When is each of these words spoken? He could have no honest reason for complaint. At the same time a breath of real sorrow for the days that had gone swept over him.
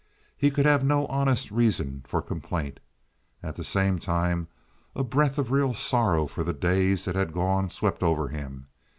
He 0.35 0.49
could 0.49 0.65
have 0.65 0.83
no 0.83 1.05
honest 1.05 1.51
reason 1.51 2.01
for 2.07 2.23
complaint. 2.23 2.79
At 3.43 3.55
the 3.55 3.63
same 3.63 3.99
time 3.99 4.47
a 4.95 5.03
breath 5.03 5.37
of 5.37 5.51
real 5.51 5.75
sorrow 5.75 6.25
for 6.25 6.43
the 6.43 6.53
days 6.53 7.05
that 7.05 7.13
had 7.13 7.31
gone 7.33 7.69
swept 7.69 8.01
over 8.01 8.29
him. 8.29 8.65